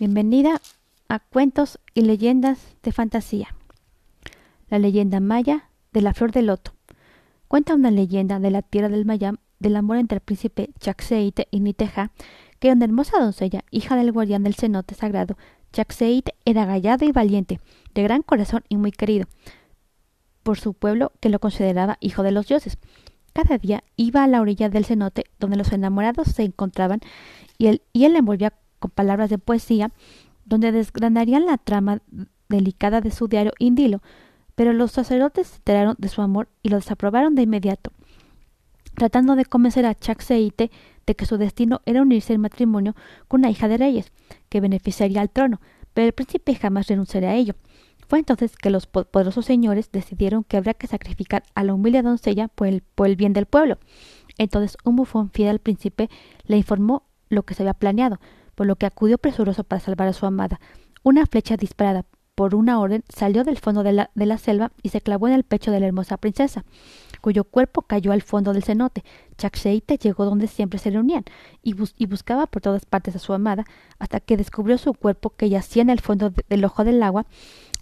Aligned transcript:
Bienvenida 0.00 0.62
a 1.10 1.18
Cuentos 1.18 1.78
y 1.92 2.00
Leyendas 2.00 2.74
de 2.82 2.90
Fantasía. 2.90 3.54
La 4.70 4.78
leyenda 4.78 5.20
maya 5.20 5.68
de 5.92 6.00
la 6.00 6.14
flor 6.14 6.32
de 6.32 6.40
loto. 6.40 6.72
Cuenta 7.48 7.74
una 7.74 7.90
leyenda 7.90 8.40
de 8.40 8.50
la 8.50 8.62
tierra 8.62 8.88
del 8.88 9.04
Mayam 9.04 9.36
del 9.58 9.76
amor 9.76 9.98
entre 9.98 10.16
el 10.16 10.22
príncipe 10.22 10.70
Chaxeite 10.78 11.48
y 11.50 11.60
Niteja, 11.60 12.12
que 12.60 12.72
una 12.72 12.86
hermosa 12.86 13.20
doncella, 13.20 13.62
hija 13.70 13.94
del 13.94 14.10
guardián 14.10 14.42
del 14.42 14.54
cenote 14.54 14.94
sagrado, 14.94 15.36
Chaxeite 15.70 16.32
era 16.46 16.64
gallado 16.64 17.04
y 17.04 17.12
valiente, 17.12 17.60
de 17.92 18.02
gran 18.02 18.22
corazón 18.22 18.64
y 18.70 18.78
muy 18.78 18.92
querido 18.92 19.26
por 20.42 20.58
su 20.58 20.72
pueblo 20.72 21.12
que 21.20 21.28
lo 21.28 21.40
consideraba 21.40 21.98
hijo 22.00 22.22
de 22.22 22.32
los 22.32 22.46
dioses. 22.46 22.78
Cada 23.34 23.58
día 23.58 23.84
iba 23.96 24.24
a 24.24 24.28
la 24.28 24.40
orilla 24.40 24.70
del 24.70 24.86
cenote 24.86 25.26
donde 25.38 25.58
los 25.58 25.70
enamorados 25.72 26.28
se 26.28 26.44
encontraban 26.44 27.00
y 27.58 27.66
él, 27.66 27.82
y 27.92 28.06
él 28.06 28.14
le 28.14 28.20
envolvía 28.20 28.54
con 28.80 28.90
palabras 28.90 29.30
de 29.30 29.38
poesía, 29.38 29.92
donde 30.44 30.72
desgranarían 30.72 31.46
la 31.46 31.58
trama 31.58 32.02
delicada 32.48 33.00
de 33.00 33.12
su 33.12 33.28
diario 33.28 33.52
Indilo, 33.60 34.02
pero 34.56 34.72
los 34.72 34.90
sacerdotes 34.90 35.46
se 35.46 35.56
enteraron 35.56 35.94
de 35.98 36.08
su 36.08 36.20
amor 36.20 36.48
y 36.62 36.68
lo 36.68 36.76
desaprobaron 36.76 37.34
de 37.34 37.42
inmediato, 37.42 37.92
tratando 38.94 39.36
de 39.36 39.44
convencer 39.44 39.86
a 39.86 39.94
Chaxeite 39.94 40.70
de 41.06 41.14
que 41.14 41.26
su 41.26 41.38
destino 41.38 41.80
era 41.86 42.02
unirse 42.02 42.34
en 42.34 42.40
matrimonio 42.40 42.94
con 43.28 43.40
una 43.40 43.50
hija 43.50 43.68
de 43.68 43.78
reyes, 43.78 44.12
que 44.48 44.60
beneficiaría 44.60 45.20
al 45.20 45.30
trono, 45.30 45.60
pero 45.94 46.06
el 46.06 46.12
príncipe 46.12 46.54
jamás 46.54 46.88
renunciaría 46.88 47.30
a 47.30 47.36
ello. 47.36 47.54
Fue 48.08 48.18
entonces 48.18 48.56
que 48.56 48.70
los 48.70 48.86
poderosos 48.86 49.46
señores 49.46 49.92
decidieron 49.92 50.42
que 50.42 50.56
habría 50.56 50.74
que 50.74 50.88
sacrificar 50.88 51.44
a 51.54 51.62
la 51.62 51.74
humilde 51.74 52.02
doncella 52.02 52.48
por 52.48 52.66
el, 52.66 52.82
por 52.82 53.06
el 53.06 53.14
bien 53.14 53.32
del 53.32 53.46
pueblo. 53.46 53.78
Entonces 54.36 54.76
un 54.84 54.96
bufón 54.96 55.30
fiel 55.30 55.50
al 55.50 55.58
príncipe 55.60 56.10
le 56.44 56.56
informó 56.56 57.04
lo 57.28 57.44
que 57.44 57.54
se 57.54 57.62
había 57.62 57.74
planeado, 57.74 58.18
por 58.54 58.66
lo 58.66 58.76
que 58.76 58.86
acudió 58.86 59.18
presuroso 59.18 59.64
para 59.64 59.80
salvar 59.80 60.08
a 60.08 60.12
su 60.12 60.26
amada. 60.26 60.60
Una 61.02 61.26
flecha 61.26 61.56
disparada 61.56 62.04
por 62.40 62.54
una 62.54 62.80
orden 62.80 63.04
salió 63.14 63.44
del 63.44 63.58
fondo 63.58 63.82
de 63.82 63.92
la, 63.92 64.10
de 64.14 64.24
la 64.24 64.38
selva 64.38 64.72
y 64.82 64.88
se 64.88 65.02
clavó 65.02 65.28
en 65.28 65.34
el 65.34 65.44
pecho 65.44 65.70
de 65.70 65.78
la 65.78 65.86
hermosa 65.86 66.16
princesa, 66.16 66.64
cuyo 67.20 67.44
cuerpo 67.44 67.82
cayó 67.82 68.12
al 68.12 68.22
fondo 68.22 68.54
del 68.54 68.64
cenote. 68.64 69.04
Chaxeite 69.36 69.98
llegó 69.98 70.24
donde 70.24 70.46
siempre 70.46 70.78
se 70.78 70.88
reunían 70.88 71.24
y, 71.62 71.74
y, 71.98 72.06
buscaba 72.06 72.46
por 72.46 72.62
todas 72.62 72.86
partes 72.86 73.14
a 73.14 73.18
su 73.18 73.34
amada 73.34 73.66
hasta 73.98 74.20
que 74.20 74.38
descubrió 74.38 74.78
su 74.78 74.94
cuerpo 74.94 75.28
que 75.30 75.50
yacía 75.50 75.82
en 75.82 75.90
el 75.90 76.00
fondo 76.00 76.30
de, 76.30 76.42
del 76.48 76.64
ojo 76.64 76.82
del 76.82 77.02
agua. 77.02 77.26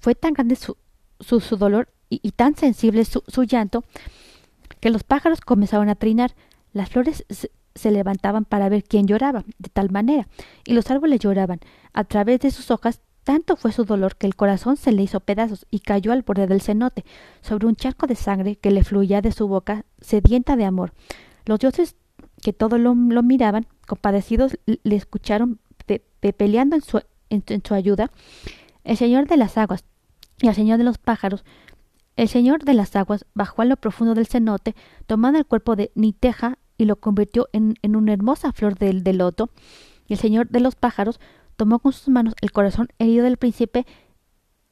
Fue 0.00 0.14
tan 0.14 0.32
grande 0.32 0.56
su, 0.56 0.78
su, 1.20 1.40
dolor 1.58 1.90
y, 2.08 2.20
y, 2.22 2.30
tan 2.32 2.56
sensible 2.56 3.04
su, 3.04 3.22
su 3.28 3.44
llanto 3.44 3.84
que 4.80 4.88
los 4.88 5.04
pájaros 5.04 5.42
comenzaron 5.42 5.90
a 5.90 5.96
trinar. 5.96 6.34
Las 6.72 6.88
flores 6.88 7.26
se 7.28 7.50
levantaban 7.84 8.44
para 8.44 8.68
ver 8.68 8.84
quién 8.84 9.06
lloraba, 9.06 9.44
de 9.58 9.70
tal 9.70 9.90
manera, 9.90 10.28
y 10.64 10.72
los 10.72 10.90
árboles 10.90 11.20
lloraban. 11.20 11.60
A 11.92 12.04
través 12.04 12.40
de 12.40 12.50
sus 12.50 12.70
hojas 12.70 13.00
tanto 13.24 13.56
fue 13.56 13.72
su 13.72 13.84
dolor 13.84 14.16
que 14.16 14.26
el 14.26 14.36
corazón 14.36 14.76
se 14.76 14.92
le 14.92 15.02
hizo 15.02 15.20
pedazos 15.20 15.66
y 15.70 15.80
cayó 15.80 16.12
al 16.12 16.22
borde 16.22 16.46
del 16.46 16.60
cenote, 16.60 17.04
sobre 17.40 17.66
un 17.66 17.76
charco 17.76 18.06
de 18.06 18.14
sangre 18.14 18.56
que 18.56 18.70
le 18.70 18.84
fluía 18.84 19.20
de 19.20 19.32
su 19.32 19.48
boca 19.48 19.84
sedienta 20.00 20.56
de 20.56 20.64
amor. 20.64 20.92
Los 21.44 21.58
dioses 21.58 21.96
que 22.42 22.52
todo 22.52 22.78
lo, 22.78 22.94
miraban, 22.94 23.66
compadecidos, 23.86 24.58
le 24.66 24.96
escucharon 24.96 25.58
pe 25.86 26.04
pe 26.20 26.32
peleando 26.32 26.76
en 26.76 26.82
su, 26.82 27.00
en, 27.30 27.42
en 27.48 27.62
su 27.64 27.74
ayuda. 27.74 28.10
El 28.84 28.96
señor 28.96 29.26
de 29.26 29.36
las 29.36 29.58
aguas 29.58 29.84
y 30.40 30.48
el 30.48 30.54
señor 30.54 30.78
de 30.78 30.84
los 30.84 30.98
pájaros 30.98 31.44
el 32.16 32.28
señor 32.28 32.64
de 32.64 32.72
las 32.72 32.96
aguas 32.96 33.26
bajó 33.34 33.62
a 33.62 33.66
lo 33.66 33.76
profundo 33.76 34.14
del 34.14 34.26
cenote, 34.26 34.74
tomando 35.06 35.38
el 35.38 35.44
cuerpo 35.44 35.76
de 35.76 35.92
Niteja 35.94 36.58
y 36.78 36.84
lo 36.84 36.96
convirtió 36.96 37.48
en, 37.52 37.76
en 37.82 37.96
una 37.96 38.12
hermosa 38.12 38.52
flor 38.52 38.76
de, 38.78 38.92
de, 38.92 39.12
loto. 39.12 39.50
Y 40.06 40.14
el 40.14 40.18
señor 40.18 40.48
de 40.48 40.60
los 40.60 40.74
pájaros 40.74 41.20
tomó 41.56 41.78
con 41.78 41.92
sus 41.92 42.08
manos 42.08 42.34
el 42.40 42.52
corazón 42.52 42.88
herido 42.98 43.24
del 43.24 43.38
príncipe 43.38 43.86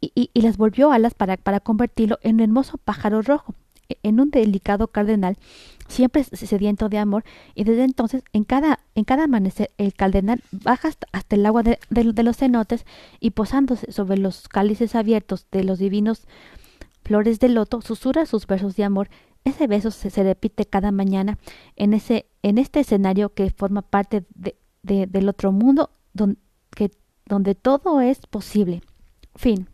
y, 0.00 0.30
y, 0.34 0.40
las 0.40 0.56
volvió 0.56 0.90
alas 0.90 1.14
para, 1.14 1.36
para, 1.36 1.60
convertirlo 1.60 2.18
en 2.22 2.36
un 2.36 2.40
hermoso 2.40 2.76
pájaro 2.76 3.22
rojo, 3.22 3.54
en 4.02 4.18
un 4.18 4.30
delicado 4.30 4.88
cardenal, 4.88 5.38
siempre 5.86 6.24
sediento 6.24 6.88
de 6.88 6.98
amor, 6.98 7.24
y 7.54 7.62
desde 7.62 7.84
entonces 7.84 8.24
en 8.32 8.42
cada, 8.42 8.80
en 8.96 9.04
cada 9.04 9.24
amanecer 9.24 9.70
el 9.78 9.94
cardenal 9.94 10.42
baja 10.50 10.88
hasta, 10.88 11.06
hasta 11.12 11.36
el 11.36 11.46
agua 11.46 11.62
de, 11.62 11.78
de, 11.90 12.12
de, 12.12 12.22
los 12.24 12.36
cenotes 12.36 12.84
y 13.20 13.30
posándose 13.30 13.92
sobre 13.92 14.18
los 14.18 14.48
cálices 14.48 14.96
abiertos 14.96 15.46
de 15.52 15.62
los 15.62 15.78
divinos 15.78 16.26
flores 17.04 17.38
de 17.38 17.48
loto, 17.48 17.80
susurra 17.80 18.26
sus 18.26 18.46
versos 18.46 18.74
de 18.74 18.84
amor 18.84 19.08
ese 19.44 19.66
beso 19.66 19.90
se, 19.90 20.10
repite 20.22 20.66
cada 20.66 20.92
mañana 20.92 21.38
en, 21.76 21.94
ese, 21.94 22.26
en 22.42 22.58
este 22.58 22.80
escenario 22.80 23.34
que 23.34 23.50
forma 23.50 23.82
parte 23.82 24.24
de, 24.34 24.56
de, 24.82 25.06
del 25.06 25.28
otro 25.28 25.52
mundo 25.52 25.90
donde 26.12 27.54
todo 27.54 28.00
es 28.00 28.26
posible. 28.26 28.82
Fin. 29.34 29.68